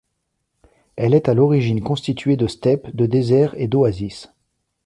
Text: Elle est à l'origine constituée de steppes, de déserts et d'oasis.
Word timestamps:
Elle 0.95 1.13
est 1.13 1.29
à 1.29 1.35
l'origine 1.35 1.83
constituée 1.83 2.35
de 2.35 2.47
steppes, 2.47 2.89
de 2.95 3.05
déserts 3.05 3.53
et 3.59 3.67
d'oasis. 3.67 4.29